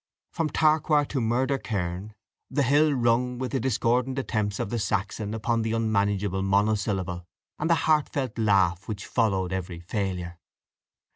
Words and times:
From 0.31 0.49
Traquair 0.49 1.07
to 1.09 1.21
Murder 1.21 1.59
cairn, 1.59 2.15
the 2.49 2.63
hill 2.63 2.91
rung 2.91 3.37
with 3.37 3.51
the 3.51 3.59
discordant 3.59 4.17
attempts 4.17 4.59
of 4.59 4.71
the 4.71 4.79
Saxon 4.79 5.35
upon 5.35 5.61
the 5.61 5.73
unmanageable 5.73 6.41
monosyllable, 6.41 7.27
and 7.59 7.69
the 7.69 7.75
heartfelt 7.85 8.39
laugh 8.39 8.87
which 8.87 9.05
followed 9.05 9.53
every 9.53 9.79
failure. 9.79 10.39